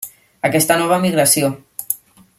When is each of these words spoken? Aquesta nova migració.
Aquesta 0.49 0.77
nova 0.79 0.99
migració. 1.05 1.53